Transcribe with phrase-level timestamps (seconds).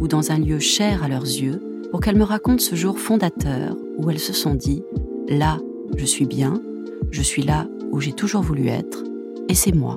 [0.00, 3.76] ou dans un lieu cher à leurs yeux pour qu'elles me racontent ce jour fondateur
[3.98, 4.82] où elles se sont dit⁇
[5.38, 5.58] Là,
[5.96, 6.60] je suis bien,
[7.10, 9.04] je suis là où j'ai toujours voulu être,
[9.48, 9.96] et c'est moi.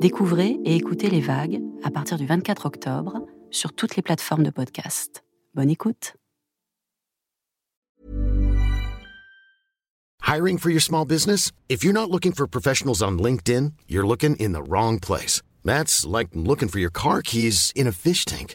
[0.00, 4.50] Découvrez et écoutez les vagues à partir du 24 octobre sur toutes les plateformes de
[4.50, 5.24] podcast.
[5.54, 6.14] Bonne écoute.
[10.22, 11.50] Hiring for your small business?
[11.68, 15.42] If you're not looking for professionals on LinkedIn, you're looking in the wrong place.
[15.64, 18.54] That's like looking for your car keys in a fish tank.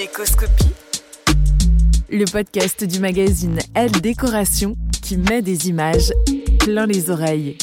[0.00, 0.72] Décoscopie.
[2.08, 6.10] Le podcast du magazine Elle Décoration qui met des images
[6.60, 7.58] plein les oreilles.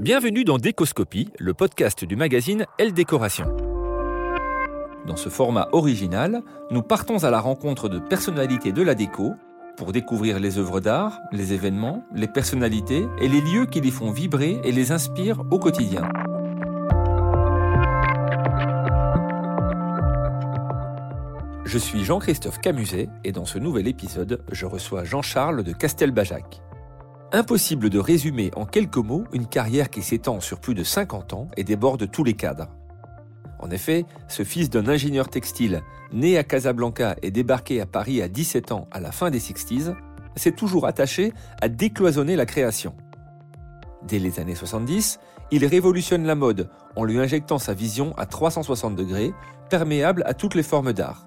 [0.00, 3.46] Bienvenue dans Décoscopie, le podcast du magazine Elle Décoration.
[5.06, 6.42] Dans ce format original,
[6.72, 9.34] nous partons à la rencontre de personnalités de la déco
[9.76, 14.10] pour découvrir les œuvres d'art, les événements, les personnalités et les lieux qui les font
[14.10, 16.02] vibrer et les inspirent au quotidien.
[21.76, 26.62] Je suis Jean-Christophe Camuset et dans ce nouvel épisode, je reçois Jean-Charles de Castelbajac.
[27.32, 31.50] Impossible de résumer en quelques mots une carrière qui s'étend sur plus de 50 ans
[31.58, 32.68] et déborde tous les cadres.
[33.58, 35.82] En effet, ce fils d'un ingénieur textile,
[36.14, 39.94] né à Casablanca et débarqué à Paris à 17 ans à la fin des 60s,
[40.34, 42.96] s'est toujours attaché à décloisonner la création.
[44.02, 45.20] Dès les années 70,
[45.50, 49.34] il révolutionne la mode en lui injectant sa vision à 360 degrés,
[49.68, 51.26] perméable à toutes les formes d'art.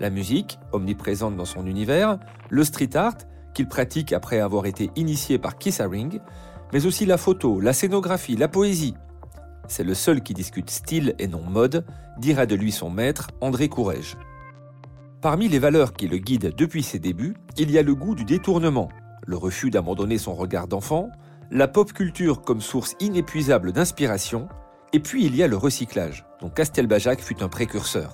[0.00, 2.18] La musique, omniprésente dans son univers,
[2.50, 3.16] le street art,
[3.54, 6.20] qu'il pratique après avoir été initié par Keith Haring,
[6.72, 8.94] mais aussi la photo, la scénographie, la poésie.
[9.66, 11.84] C'est le seul qui discute style et non mode,
[12.18, 14.16] dira de lui son maître, André Courrèges.
[15.20, 18.24] Parmi les valeurs qui le guident depuis ses débuts, il y a le goût du
[18.24, 18.88] détournement,
[19.26, 21.10] le refus d'abandonner son regard d'enfant,
[21.50, 24.48] la pop culture comme source inépuisable d'inspiration,
[24.92, 28.12] et puis il y a le recyclage, dont Castelbajac fut un précurseur.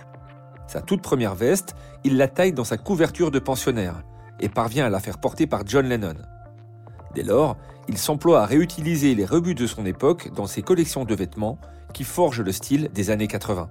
[0.67, 4.03] Sa toute première veste, il la taille dans sa couverture de pensionnaire
[4.41, 6.17] et parvient à la faire porter par John Lennon.
[7.15, 7.57] Dès lors,
[7.89, 11.59] il s'emploie à réutiliser les rebuts de son époque dans ses collections de vêtements
[11.93, 13.69] qui forgent le style des années 80.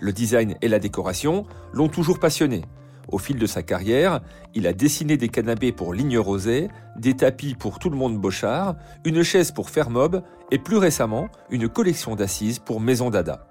[0.00, 2.62] Le design et la décoration l'ont toujours passionné.
[3.10, 4.20] Au fil de sa carrière,
[4.54, 8.76] il a dessiné des canapés pour Ligne Rosé, des tapis pour Tout le monde Bochard,
[9.04, 13.46] une chaise pour Fermob et plus récemment, une collection d'assises pour Maison Dada.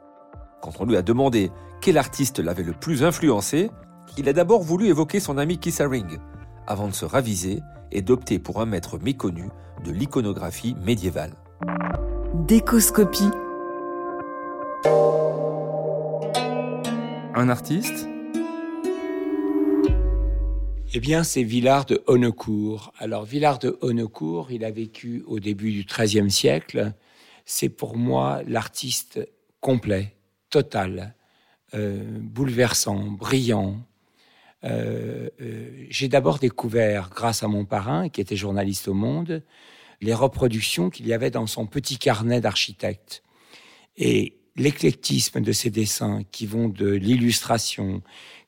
[0.62, 1.52] Quand on lui a demandé
[1.82, 3.70] quel artiste l'avait le plus influencé,
[4.18, 6.18] il a d'abord voulu évoquer son ami Keith Haring,
[6.66, 9.50] avant de se raviser et d'opter pour un maître méconnu
[9.86, 11.34] de l'iconographie médiévale.
[12.48, 13.30] Décoscopie.
[17.36, 18.08] Un artiste?
[20.94, 22.92] Eh bien, c'est Villard de Honnecourt.
[22.98, 26.94] Alors, Villard de Honnecourt, il a vécu au début du XIIIe siècle.
[27.46, 29.20] C'est pour moi l'artiste
[29.62, 30.17] complet,
[30.64, 31.14] total,
[31.76, 33.78] euh, bouleversant, brillant.
[34.64, 39.44] Euh, euh, j'ai d'abord découvert, grâce à mon parrain, qui était journaliste au Monde,
[40.02, 43.22] les reproductions qu'il y avait dans son petit carnet d'architecte.
[43.98, 48.02] Et l'éclectisme de ses dessins, qui vont de l'illustration,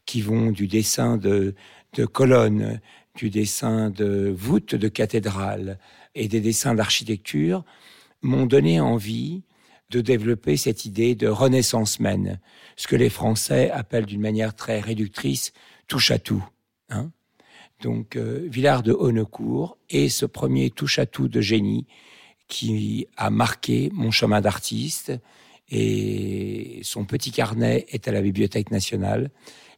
[0.07, 1.53] qui vont du dessin de,
[1.94, 2.81] de colonnes,
[3.13, 5.77] du dessin de voûtes de cathédrales
[6.15, 7.63] et des dessins d'architecture,
[8.23, 9.44] m'ont donné envie
[9.89, 12.39] de développer cette idée de renaissance mène,
[12.75, 15.51] ce que les Français appellent d'une manière très réductrice
[15.88, 16.44] touche à tout.
[16.89, 17.12] Hein?
[17.81, 21.88] Donc euh, Villard de Honnecourt est ce premier touche à tout de génie
[22.47, 25.13] qui a marqué mon chemin d'artiste
[25.69, 29.30] et son petit carnet est à la Bibliothèque nationale.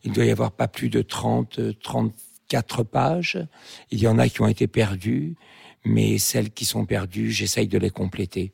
[0.04, 3.46] Il doit y avoir pas plus de 30, 34 pages.
[3.92, 5.36] Il y en a qui ont été perdues,
[5.84, 8.54] mais celles qui sont perdues, j'essaye de les compléter.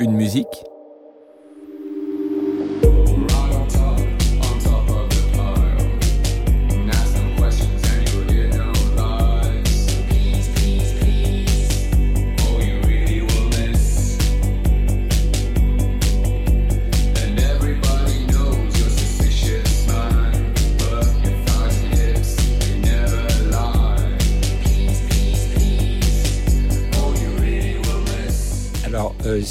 [0.00, 0.64] Une musique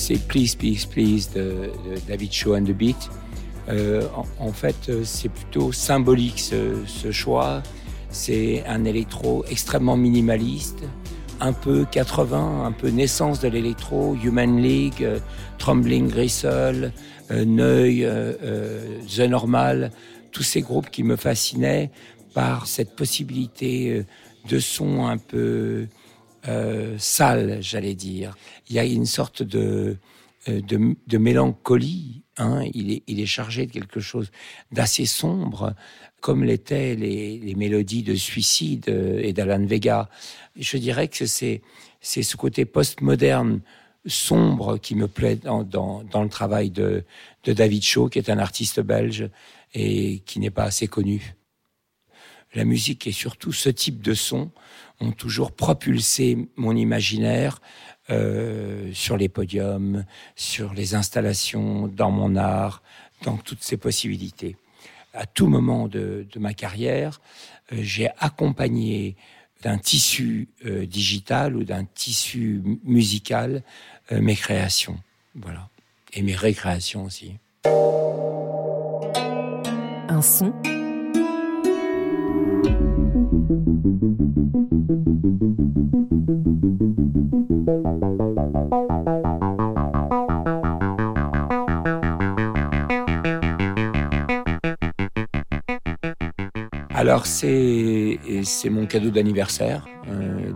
[0.08, 1.70] c'est Please, Please, Please de,
[2.08, 3.10] David Shaw and the Beat.
[3.68, 4.08] Euh,
[4.40, 7.62] en, fait, euh, c'est plutôt symbolique ce, choix.
[8.10, 10.80] C'est un électro extrêmement minimaliste,
[11.42, 15.20] un peu 80, un peu naissance de l'électro, Human League, euh,
[15.58, 16.94] Trumbling Gristle,
[17.30, 18.08] Neuil,
[19.14, 19.92] The Normal,
[20.32, 21.92] tous ces groupes qui me fascinaient
[22.34, 24.06] par cette possibilité
[24.48, 25.88] de son un peu
[26.48, 28.36] euh, sale, j'allais dire.
[28.70, 29.98] Il y a une sorte de,
[30.48, 32.24] euh, de, mélancolie.
[32.38, 32.64] Hein.
[32.74, 34.32] Il, est, il est chargé de quelque chose
[34.72, 35.74] d'assez sombre,
[36.22, 40.10] comme l'étaient les, mélodies de Suicide euh, et d'Alan Vega.
[40.58, 41.62] Je dirais que c'est
[42.02, 43.62] ce côté postmoderne
[44.06, 47.04] sombre qui me plaît dans, dans, dans, le travail de,
[47.44, 49.30] de David Shaw, qui est un artiste belge
[49.74, 51.37] et qui n'est pas assez connu.
[52.58, 54.50] La musique est surtout ce type de son
[55.00, 57.62] ont toujours propulsé mon imaginaire
[58.10, 60.06] euh, sur les podiums,
[60.36, 62.82] sur les installations, dans mon art,
[63.22, 64.56] dans toutes ces possibilités.
[65.14, 67.22] À tout moment de, ma carrière,
[67.74, 69.16] euh, j'ai accompagné
[69.62, 73.62] d'un tissu euh, digital ou d'un tissu musical
[74.10, 74.98] mes créations.
[75.36, 75.70] Voilà.
[76.14, 77.34] Et mes récréations aussi.
[80.10, 80.54] Un son
[97.08, 98.20] alors c'est
[98.70, 99.88] mon cadeau d'anniversaire.
[100.10, 100.52] Euh,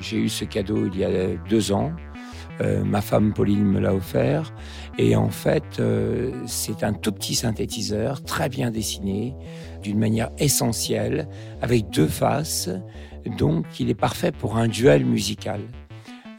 [0.00, 1.92] j'ai eu ce cadeau il y a deux ans.
[2.60, 4.52] Euh, ma femme Pauline me l'a offert.
[4.98, 9.34] Et en fait, euh, c'est un tout petit synthétiseur, très bien dessiné,
[9.82, 11.28] d'une manière essentielle,
[11.62, 12.70] avec deux faces.
[13.38, 15.60] Donc, il est parfait pour un duel musical.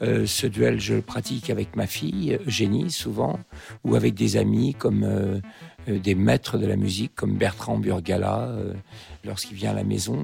[0.01, 3.38] Euh, ce duel, je le pratique avec ma fille, Eugénie, souvent,
[3.83, 5.42] ou avec des amis comme
[5.88, 8.56] des maîtres de la musique, comme Bertrand Burgala.
[9.25, 10.24] Lorsqu'il vient à la maison,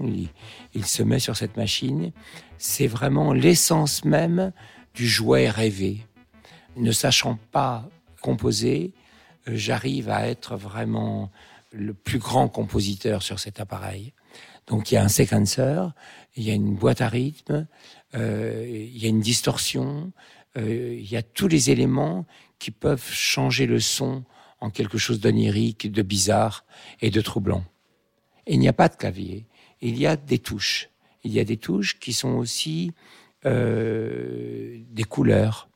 [0.74, 2.12] il se met sur cette machine.
[2.58, 4.54] C'est vraiment l'essence même
[4.96, 6.06] du jouet rêvé.
[6.78, 7.88] Ne sachant pas
[8.22, 8.94] composer,
[9.48, 11.32] euh, j'arrive à être vraiment
[11.72, 14.14] le plus grand compositeur sur cet appareil.
[14.68, 15.94] Donc il y a un séquenceur,
[16.36, 17.68] il y a une boîte à rythme,
[18.16, 20.12] euh, il y a une distorsion,
[20.58, 22.26] euh, il y a tous les éléments
[22.58, 24.24] qui peuvent changer le son
[24.62, 26.66] en quelque chose d'onirique, de bizarre
[27.02, 27.64] et de troublant.
[28.48, 29.46] Et il n'y a pas de clavier,
[29.82, 30.90] il y a des touches.
[31.24, 32.94] Il y a des touches qui sont aussi
[33.46, 35.70] euh, des couleurs.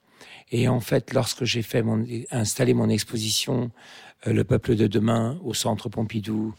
[0.51, 3.69] Et en fait, lorsque j'ai fait mon, installé mon exposition
[4.27, 6.55] euh, Le peuple de demain au Centre Pompidou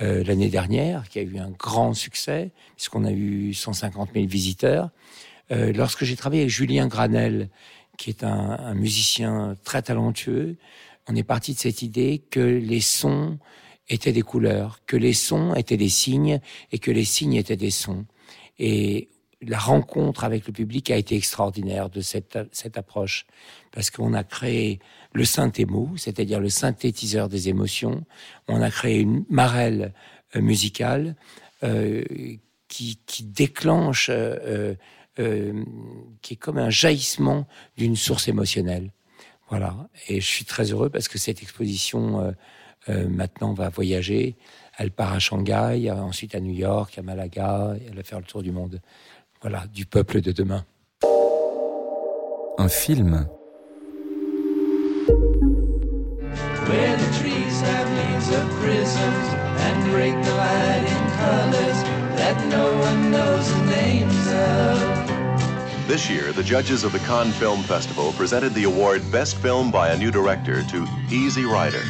[0.00, 4.90] euh, l'année dernière, qui a eu un grand succès, puisqu'on a eu 150 000 visiteurs,
[5.50, 7.50] lorsque j'ai travaillé avec Julien Granel,
[7.98, 10.56] qui est un, un, musicien très talentueux,
[11.08, 13.38] on est parti de cette idée que les sons
[13.90, 16.40] étaient des couleurs, que les sons étaient des signes
[16.70, 18.06] et que les signes étaient des sons.
[18.58, 19.10] Et
[19.46, 23.26] la rencontre avec le public a été extraordinaire de cette, cette approche,
[23.72, 24.78] parce qu'on a créé
[25.12, 28.04] le synthémo, c'est-à-dire le synthétiseur des émotions.
[28.48, 29.92] On a créé une marelle
[30.36, 31.16] euh, musicale
[31.64, 32.02] euh,
[32.68, 34.74] qui, qui, déclenche, euh,
[36.22, 37.46] qui est comme un jaillissement
[37.76, 38.92] d'une source émotionnelle.
[39.50, 39.76] Voilà.
[40.08, 42.34] Et je suis très heureux parce que cette exposition
[42.88, 44.36] maintenant va voyager.
[44.78, 47.74] Elle part à Shanghai, ensuite à New York, à Malaga.
[47.86, 48.80] Elle va faire le tour du monde
[49.42, 50.64] voilà, du peuple de demain.
[52.58, 53.26] Un film.
[56.68, 61.82] Where the trees have leaves of prisms and break the light in colors
[62.16, 65.88] that no one knows the names of.
[65.88, 69.90] This year, the judges of the Cannes Film Festival presented the award Best Film by
[69.90, 71.82] a New Director to Easy Rider.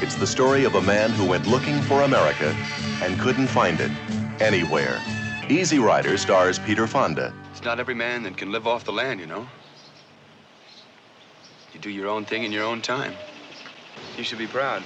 [0.00, 2.54] It's the story of a man who went looking for America
[3.04, 3.90] and couldn't find it
[4.40, 4.98] anywhere.
[5.50, 7.34] Easy Rider stars Peter Fonda.
[7.50, 9.46] It's not every man that can live off the land, you know.
[11.74, 13.12] You do your own thing in your own time.
[14.16, 14.82] You should be proud.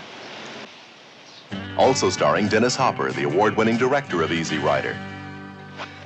[1.77, 4.95] Also starring Dennis Hopper, the award winning director of Easy Rider.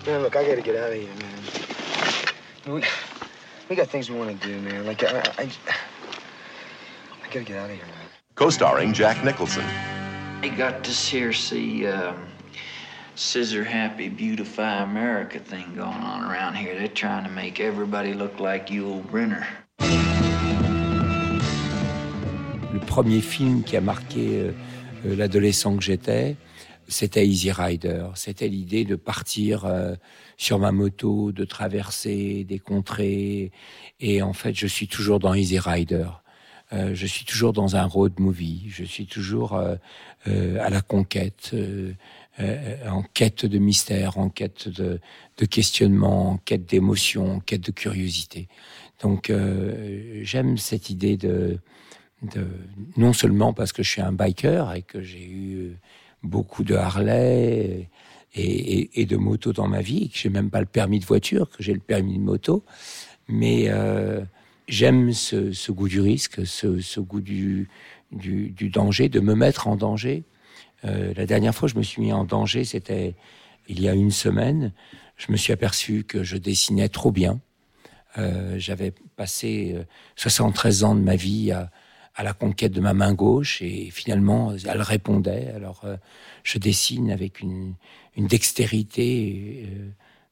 [0.07, 2.75] Man, look, I gotta get out of here, man.
[2.75, 2.85] We,
[3.71, 4.85] we got things we want to do, man.
[4.85, 5.51] Like, I, I,
[7.23, 7.95] I gotta get out of here, man.
[8.35, 9.65] Co starring Jack Nicholson.
[10.45, 12.17] I got this here, see, um,
[13.15, 16.75] scissor happy, beautify America thing going on around here.
[16.75, 19.47] They're trying to make everybody look like Yul Brynner.
[22.73, 24.53] Le premier film qui a marqué euh,
[25.07, 26.35] euh, l'adolescent que j'étais,
[26.89, 28.07] c'était Easy Rider.
[28.17, 29.95] C'était l'idée de partir euh,
[30.37, 33.53] sur ma moto, de traverser des contrées.
[34.01, 36.09] Et en fait, je suis toujours dans Easy Rider.
[36.73, 38.65] Euh, je suis toujours dans un road movie.
[38.69, 39.77] Je suis toujours euh,
[40.27, 41.55] euh, à la conquête,
[42.89, 45.01] en quête de mystère, en quête de,
[45.37, 48.49] de questionnement, en quête d'émotion, en quête de curiosité.
[49.03, 49.33] Donc,
[50.23, 51.59] j'aime cette idée de,
[52.97, 55.77] non seulement parce que je suis un biker et que j'ai eu
[56.23, 57.91] beaucoup de Harley
[58.35, 61.63] et, de motos dans ma vie, que j'ai même pas le permis de voiture, que
[61.63, 62.65] j'ai le permis de moto,
[63.29, 63.69] mais
[64.69, 67.69] j'aime ce, ce, goût du risque, ce, ce goût du,
[68.11, 70.25] du, du, danger, de me mettre en danger.
[70.85, 73.15] Euh, la dernière fois, je me suis mis en danger, c'était
[73.69, 74.73] il y a une semaine.
[75.17, 77.41] Je me suis aperçu que je dessinais trop bien.
[78.19, 79.77] Euh, J'avais passé
[80.17, 81.71] 73 ans de ma vie à,
[82.15, 85.51] à la conquête de ma main gauche et finalement elle répondait.
[85.55, 85.97] Alors euh,
[86.45, 87.75] je dessine avec une,
[88.17, 89.89] une dextérité euh,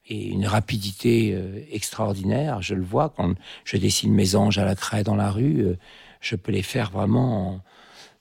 [0.07, 2.61] et une rapidité euh, extraordinaire.
[2.61, 5.77] Je le vois quand je dessine mes anges à la craie dans la rue, euh,
[6.21, 7.61] je peux les faire vraiment en,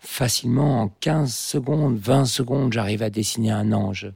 [0.01, 4.11] facilement en 15 secondes, 20 secondes, j'arrive à dessiner un ange.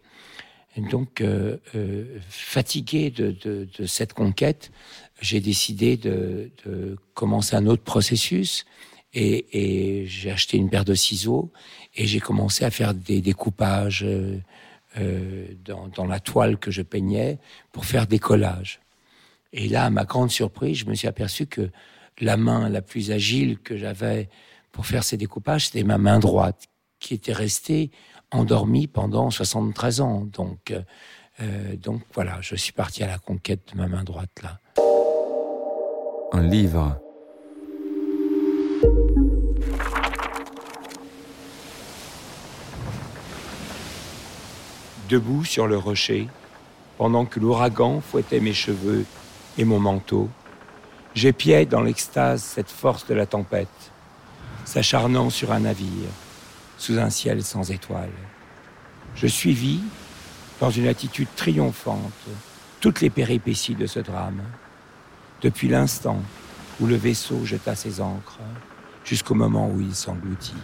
[0.77, 4.73] Donc, euh, euh, fatigué de, de, de, cette conquête,
[5.21, 8.65] j'ai décidé de, de, commencer un autre processus
[9.13, 11.53] et, et j'ai acheté une paire de ciseaux
[11.95, 14.39] et j'ai commencé à faire des découpages euh,
[14.99, 17.39] euh, dans, la toile que je peignais
[17.73, 18.81] pour faire des collages.
[19.53, 21.71] Et là, à ma grande surprise, je me suis aperçu que
[22.21, 24.29] la main la plus agile que j'avais
[24.73, 26.67] pour faire ces découpages, c'était ma main droite,
[26.99, 27.91] qui était restée
[28.31, 30.29] endormie pendant 73 ans.
[30.33, 30.73] Donc,
[31.41, 34.61] euh, donc voilà, je suis parti à la conquête de ma main droite là.
[36.33, 37.01] Un livre.
[45.09, 46.29] Debout sur le rocher,
[46.97, 49.05] pendant que l'ouragan fouettait mes cheveux
[49.59, 50.31] et mon manteau,
[51.15, 53.69] j'épiais dans l'extase cette force de la tempête,
[54.65, 56.09] s'acharnant sur un navire,
[56.79, 58.09] sous un ciel sans étoiles.
[59.15, 59.81] Je suivis,
[60.59, 61.99] dans une attitude triomphante,
[62.81, 64.43] toutes les péripéties de ce drame,
[65.43, 66.23] depuis l'instant
[66.81, 68.39] où le vaisseau jeta ses ancres,
[69.05, 70.55] jusqu'au moment où il s'engloutit.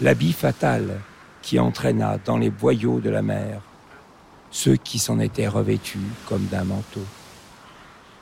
[0.00, 1.00] L'habit fatal
[1.42, 3.60] qui entraîna dans les boyaux de la mer
[4.50, 7.04] ceux qui s'en étaient revêtus comme d'un manteau.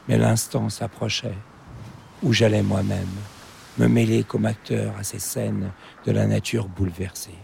[0.08, 1.36] Mais l'instant s'approchait
[2.22, 3.08] où j'allais moi-même
[3.78, 5.72] me mêler comme acteur à ces scènes
[6.06, 7.34] de la nature bouleversée.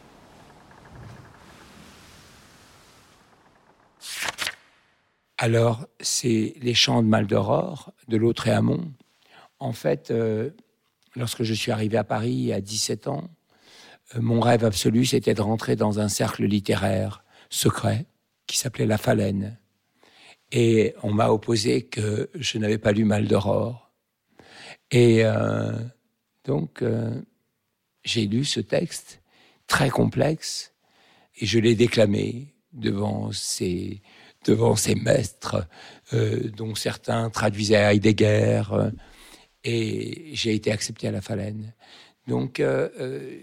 [5.39, 8.91] Alors, c'est les champs de Mal d'Aurore, de l'Autréamont.
[9.59, 10.51] En fait, euh,
[11.15, 13.29] lorsque je suis arrivé à Paris à 17 ans,
[14.15, 18.07] mon rêve absolu, c'était de rentrer dans un cercle littéraire secret
[18.47, 19.59] qui s'appelait La Phalène.
[20.53, 23.91] Et on m'a opposé que je n'avais pas lu Mal d'Aurore.
[24.93, 25.73] Et euh,
[26.45, 27.21] donc, euh,
[28.05, 29.21] j'ai lu ce texte
[29.67, 30.73] très complexe
[31.37, 34.03] et je l'ai déclamé devant ces,
[34.45, 35.67] devant maîtres,
[36.13, 38.91] euh, dont certains traduisaient Heidegger, euh,
[39.65, 41.75] et j'ai été accepté à la Phalène.
[42.29, 43.41] Donc, euh, euh,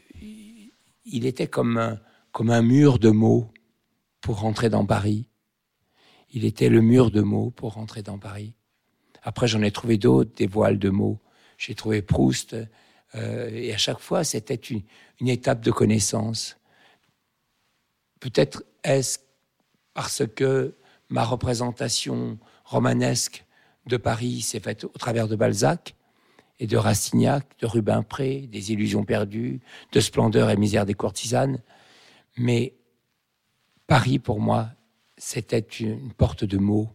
[1.05, 1.99] il était comme un,
[2.31, 3.51] comme un mur de mots
[4.21, 5.29] pour rentrer dans Paris.
[6.31, 8.55] Il était le mur de mots pour rentrer dans Paris.
[9.21, 11.19] Après, j'en ai trouvé d'autres, des voiles de mots.
[11.57, 12.55] J'ai trouvé Proust,
[13.15, 14.81] euh, et à chaque fois, c'était une,
[15.21, 16.57] une, étape de connaissance.
[18.19, 19.19] Peut-être est-ce
[19.93, 20.75] parce que
[21.09, 23.45] ma représentation romanesque
[23.85, 25.95] de Paris s'est faite au travers de Balzac
[26.63, 29.59] et de Rastignac, de Rubempré, des illusions perdues,
[29.91, 31.61] de splendeur et misère des courtisanes.
[32.37, 32.73] Mais
[33.85, 34.69] Paris, pour moi,
[35.17, 36.87] c'était une porte de mots.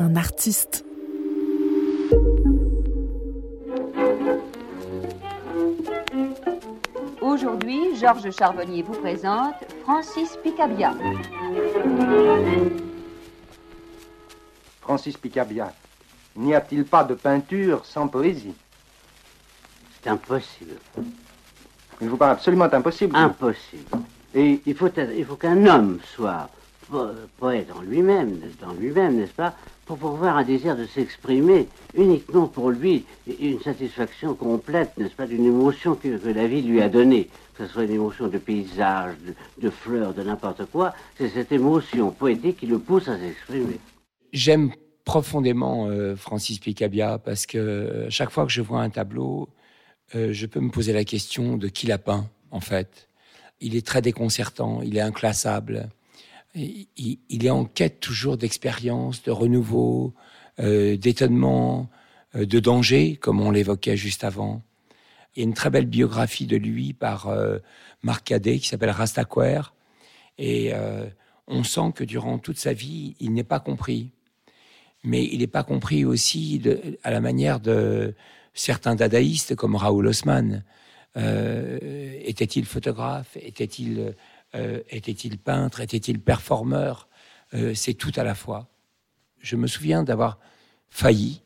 [0.00, 0.84] Un artiste.
[7.20, 10.96] Aujourd'hui, Georges Charbonnier vous présente Francis Picabia.
[14.80, 15.72] Francis Picabia,
[16.36, 18.54] n'y a-t-il pas de peinture sans poésie
[20.02, 20.74] C'est impossible.
[22.00, 23.16] Il vous paraît absolument impossible.
[23.16, 23.98] Impossible.
[24.34, 26.50] Et il faut, il faut qu'un homme soit
[27.38, 29.54] poète en lui-même, dans lui-même, n'est-ce pas,
[29.86, 33.04] pour pouvoir un désir de s'exprimer uniquement pour lui,
[33.40, 37.72] une satisfaction complète, n'est-ce pas, d'une émotion que, la vie lui a donnée, que ce
[37.72, 39.14] soit une émotion de paysage,
[39.58, 43.78] de, fleurs, de n'importe quoi, c'est cette émotion poétique qui le pousse à s'exprimer.
[44.32, 44.72] J'aime
[45.06, 49.48] profondément euh, Francis Picabia parce que euh, chaque fois que je vois un tableau,
[50.14, 53.08] euh, je peux me poser la question de qui l'a peint, en fait.
[53.60, 55.88] Il est très déconcertant, il est inclassable
[56.54, 60.14] il, est en quête toujours d'expérience, de renouveau,
[60.58, 61.90] d'étonnement,
[62.32, 64.62] de danger, comme on l'évoquait juste avant.
[65.34, 67.30] Il y a une très belle biographie de lui par
[68.02, 69.74] Marc Cadet qui s'appelle Rastaquaire.
[70.38, 70.72] Et
[71.46, 74.12] on sent que durant toute sa vie, il n'est pas compris.
[75.04, 76.62] Mais il n'est pas compris aussi
[77.04, 78.14] à la manière de
[78.54, 80.64] certains dadaïstes comme Raoul Haussmann.
[81.14, 83.36] était-il photographe?
[83.36, 84.14] Était-il
[84.56, 85.80] euh, était-il peintre?
[85.80, 87.08] Était-il performeur?
[87.54, 88.68] Euh, C'est tout à la fois.
[89.40, 90.38] Je me souviens d'avoir
[90.90, 91.42] failli,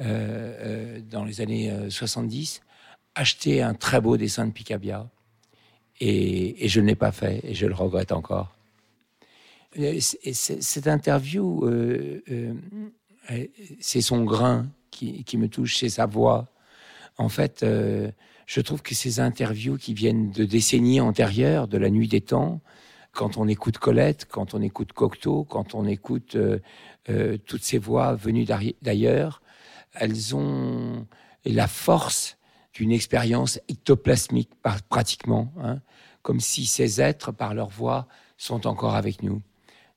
[0.00, 2.60] euh, dans les années 70,
[3.14, 5.08] acheter un très beau dessin de Picabia.
[6.00, 8.52] Et, je ne l'ai pas fait, et je le regrette encore.
[9.74, 11.68] Cette interview,
[13.80, 16.48] c'est son grain qui, qui, me touche, c'est sa voix.
[17.18, 17.64] En fait,
[18.46, 22.60] je trouve que ces interviews qui viennent de décennies antérieures, de la nuit des temps,
[23.14, 26.58] quand on écoute Colette, quand on écoute Cocteau, quand on écoute euh,
[27.08, 28.44] euh, toutes ces voix venues
[28.82, 29.40] d'ailleurs,
[29.94, 31.06] elles ont
[31.44, 32.36] la force
[32.72, 34.50] d'une expérience ectoplasmique
[34.88, 35.80] pratiquement, hein,
[36.22, 39.40] comme si ces êtres, par leur voix, sont encore avec nous.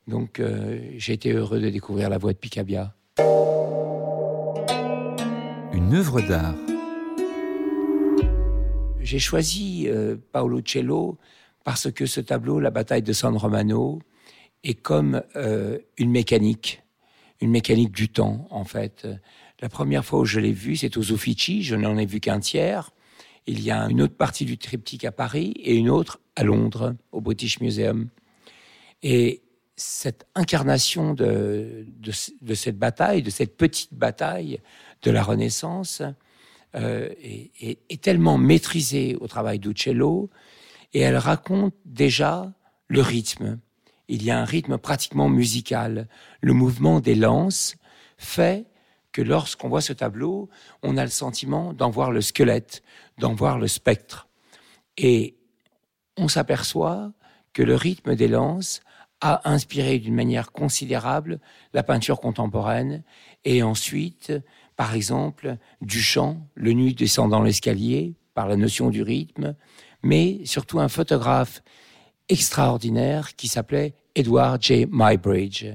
[0.07, 2.93] Donc euh, j'ai été heureux de découvrir la voix de Picabia.
[5.73, 6.55] Une œuvre d'art
[9.07, 11.17] j'ai choisi euh, Paolo Cello
[11.63, 13.99] parce que ce tableau, la bataille de San Romano,
[14.65, 16.83] est comme euh, une mécanique,
[17.39, 19.07] une mécanique du temps, en fait.
[19.61, 22.41] La première fois où je l'ai vu, c'est aux Uffizi, je n'en ai vu qu'un
[22.41, 22.91] tiers.
[23.45, 26.93] Il y a une autre partie du triptyque à Paris et une autre à Londres,
[27.13, 28.09] au British Museum.
[29.03, 29.41] Et
[29.77, 31.85] cette incarnation de,
[32.55, 34.59] cette bataille, de cette petite bataille
[35.03, 36.01] de la Renaissance,
[36.75, 40.29] euh, est, tellement maîtrisée au travail d'Uccello
[40.93, 42.51] et elle raconte déjà
[42.87, 43.59] le rythme.
[44.07, 46.07] Il y a un rythme pratiquement musical.
[46.41, 47.75] Le mouvement des lances
[48.17, 48.65] fait
[49.11, 50.49] que lorsqu'on voit ce tableau,
[50.81, 52.81] on a le sentiment d'en voir le squelette,
[53.19, 54.27] d'en voir le spectre.
[54.97, 55.37] Et
[56.17, 57.11] on s'aperçoit
[57.53, 58.81] que le rythme des lances
[59.21, 61.39] a inspiré d'une manière considérable
[61.73, 63.03] la peinture contemporaine
[63.45, 64.33] et ensuite
[64.77, 69.55] par exemple, Duchamp, le nuit descendant l'escalier, par la notion du rythme,
[70.03, 71.63] mais surtout un photographe
[72.29, 74.85] extraordinaire qui s'appelait Edward J.
[74.89, 75.65] Mybridge.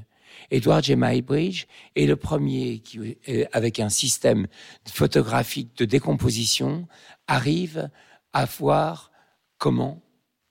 [0.49, 0.95] Edward J.
[0.95, 1.65] Mybridge
[1.97, 4.47] est le premier qui, euh, avec un système
[4.87, 6.87] photographique de décomposition,
[7.27, 7.89] arrive
[8.31, 9.11] à voir
[9.57, 10.01] comment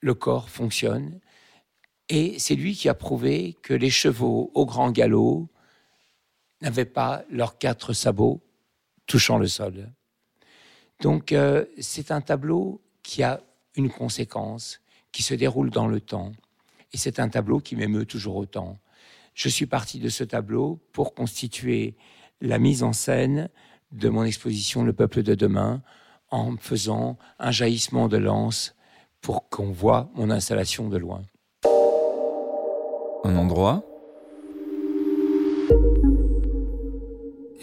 [0.00, 1.20] le corps fonctionne.
[2.14, 5.48] Et c'est lui qui a prouvé que les chevaux au grand galop
[6.60, 8.42] n'avaient pas leurs quatre sabots
[9.06, 9.90] touchant le sol.
[11.00, 13.40] Donc euh, c'est un tableau qui a
[13.76, 16.32] une conséquence, qui se déroule dans le temps.
[16.92, 18.78] Et c'est un tableau qui m'émeut toujours autant.
[19.32, 21.96] Je suis parti de ce tableau pour constituer
[22.42, 23.48] la mise en scène
[23.90, 25.80] de mon exposition Le peuple de demain
[26.28, 28.74] en faisant un jaillissement de lance
[29.22, 31.22] pour qu'on voit mon installation de loin.
[33.24, 33.84] Un endroit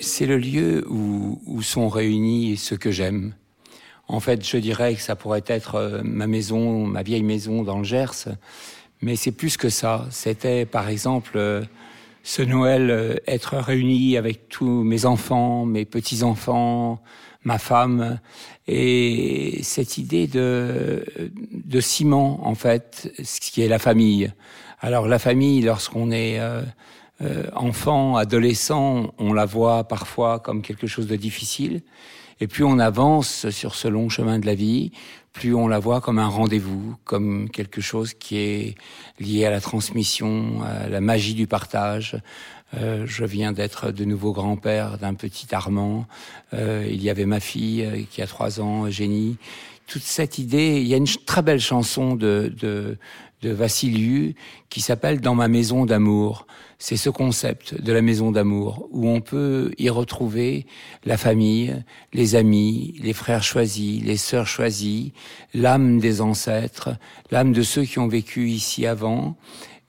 [0.01, 3.35] c'est le lieu où, sont réunis ceux que j'aime.
[4.07, 7.77] En fait, je dirais que ça pourrait être euh, ma maison, ma vieille maison dans
[7.77, 8.29] le Gers,
[9.01, 10.07] mais c'est plus que ça.
[10.09, 11.63] C'était, par exemple, euh,
[12.23, 17.01] ce Noël, euh, être réuni avec tous mes enfants, mes petits-enfants,
[17.43, 18.19] ma femme,
[18.67, 21.05] et cette idée de,
[21.51, 24.31] de ciment, en fait, ce qui est la famille.
[24.79, 26.39] Alors la famille, lorsqu'on est
[27.21, 31.81] Euh, enfant, adolescent, on la voit parfois comme quelque chose de difficile.
[32.39, 34.93] Et plus on avance sur ce long chemin de la vie,
[35.33, 38.75] plus on la voit comme un rendez-vous, comme quelque chose qui est
[39.19, 42.15] lié à la transmission, à la magie du partage.
[42.77, 46.05] Euh, je viens d'être de nouveau grand-père d'un petit Armand.
[46.53, 49.37] Euh, il y avait ma fille euh, qui a trois ans, Eugénie.
[49.87, 52.97] Toute cette idée, il y a une très belle chanson de, de,
[53.41, 54.33] de Vassiliou
[54.69, 56.45] qui s'appelle Dans ma maison d'amour.
[56.77, 60.65] C'est ce concept de la maison d'amour où on peut y retrouver
[61.05, 61.75] la famille,
[62.13, 65.13] les amis, les frères choisis, les sœurs choisies,
[65.53, 66.91] l'âme des ancêtres,
[67.31, 69.35] l'âme de ceux qui ont vécu ici avant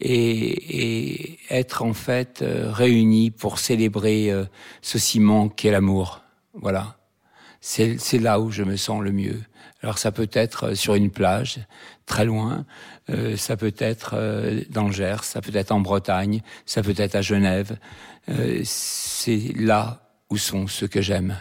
[0.01, 4.45] et, et être en fait euh, réunis pour célébrer euh,
[4.83, 6.23] ce ciment qu'est l'amour.
[6.55, 7.00] Voilà.
[7.61, 9.41] C'est là où je me sens le mieux.
[9.83, 11.59] Alors ça peut être sur une plage,
[12.07, 12.65] très loin,
[13.09, 16.95] euh, ça peut être euh, dans le Gers, ça peut être en Bretagne, ça peut
[16.97, 17.79] être à Genève.
[18.29, 21.37] Euh, c'est là où sont ceux que j'aime.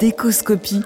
[0.00, 0.82] Décoscopie.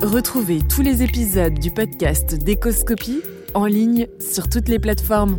[0.00, 3.22] Retrouvez tous les épisodes du podcast Décoscopie
[3.54, 5.38] en ligne sur toutes les plateformes.